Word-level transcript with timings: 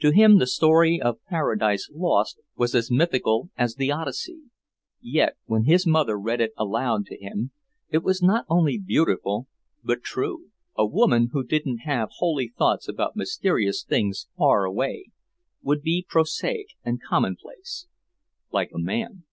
To 0.00 0.10
him 0.12 0.36
the 0.36 0.46
story 0.46 1.00
of 1.00 1.24
"Paradise 1.30 1.88
Lost" 1.90 2.40
was 2.56 2.74
as 2.74 2.90
mythical 2.90 3.48
as 3.56 3.74
the 3.76 3.90
"Odyssey"; 3.90 4.42
yet 5.00 5.36
when 5.46 5.64
his 5.64 5.86
mother 5.86 6.18
read 6.18 6.42
it 6.42 6.52
aloud 6.58 7.06
to 7.06 7.16
him, 7.16 7.52
it 7.88 8.02
was 8.04 8.22
not 8.22 8.44
only 8.50 8.76
beautiful 8.76 9.48
but 9.82 10.02
true. 10.02 10.50
A 10.76 10.84
woman 10.84 11.30
who 11.32 11.42
didn't 11.42 11.78
have 11.86 12.10
holy 12.18 12.48
thoughts 12.48 12.86
about 12.86 13.16
mysterious 13.16 13.82
things 13.82 14.28
far 14.36 14.66
away 14.66 15.06
would 15.62 15.80
be 15.80 16.04
prosaic 16.06 16.74
and 16.84 17.00
commonplace, 17.02 17.86
like 18.52 18.72
a 18.74 18.78
man. 18.78 19.24